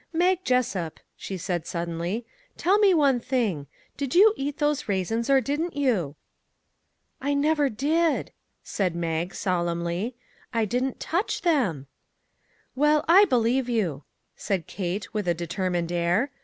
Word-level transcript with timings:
"Mag 0.25 0.43
Jessup," 0.43 0.99
she 1.15 1.37
said 1.37 1.67
suddenly," 1.67 2.25
tell 2.57 2.79
me 2.79 2.91
one 2.91 3.19
thing. 3.19 3.67
Did 3.97 4.15
you 4.15 4.33
eat 4.35 4.57
those 4.57 4.89
raisins, 4.89 5.29
or 5.29 5.39
didn't 5.41 5.77
you?"" 5.77 6.15
I 7.21 7.35
never 7.35 7.69
did," 7.69 8.31
said 8.63 8.95
Mag 8.95 9.35
solemnly." 9.35 10.15
I 10.55 10.65
didn't 10.65 10.99
touch 10.99 11.43
them,"" 11.43 11.85
Well, 12.83 13.05
I 13.07 13.25
believe 13.25 13.69
you," 13.69 14.03
said 14.35 14.65
Kate, 14.65 15.13
with 15.13 15.27
a 15.27 15.35
de 15.35 15.45
termined 15.45 15.91
air. 15.91 16.31